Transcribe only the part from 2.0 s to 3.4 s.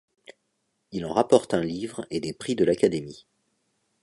et des prix de l'Académie.